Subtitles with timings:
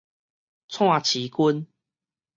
[0.67, 1.67] 蔡徐坤